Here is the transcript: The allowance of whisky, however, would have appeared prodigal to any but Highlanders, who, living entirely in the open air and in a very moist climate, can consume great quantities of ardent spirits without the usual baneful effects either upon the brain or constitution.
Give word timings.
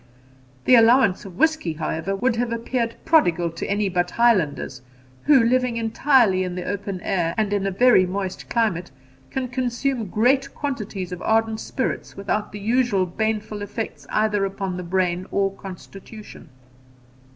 The 0.65 0.73
allowance 0.73 1.25
of 1.25 1.37
whisky, 1.37 1.73
however, 1.73 2.15
would 2.15 2.35
have 2.37 2.51
appeared 2.51 2.95
prodigal 3.05 3.51
to 3.51 3.69
any 3.69 3.87
but 3.87 4.09
Highlanders, 4.09 4.81
who, 5.25 5.43
living 5.43 5.77
entirely 5.77 6.43
in 6.43 6.55
the 6.55 6.63
open 6.65 7.01
air 7.01 7.35
and 7.37 7.53
in 7.53 7.67
a 7.67 7.69
very 7.69 8.07
moist 8.07 8.49
climate, 8.49 8.89
can 9.29 9.47
consume 9.47 10.07
great 10.07 10.55
quantities 10.55 11.11
of 11.11 11.21
ardent 11.21 11.59
spirits 11.59 12.17
without 12.17 12.51
the 12.51 12.57
usual 12.59 13.05
baneful 13.05 13.61
effects 13.61 14.07
either 14.09 14.43
upon 14.43 14.75
the 14.75 14.81
brain 14.83 15.27
or 15.29 15.51
constitution. 15.51 16.49